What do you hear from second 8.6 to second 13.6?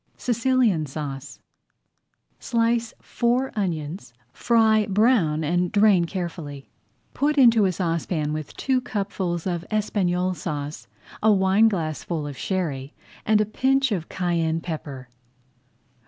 cupfuls of Espagnole Sauce, a wineglassful of sherry, and a